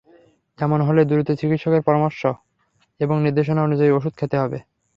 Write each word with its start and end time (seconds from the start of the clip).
এমন 0.59 0.79
হলে 0.81 1.01
দ্রুত 1.05 1.29
চিকিৎসকের 1.41 1.81
পরামর্শ 1.83 2.21
এবং 2.99 3.15
নির্দেশনা 3.25 3.61
অনুযায়ী 3.63 3.91
ওষুধ 3.91 4.13
খেতে 4.17 4.37
হবে। 4.37 4.57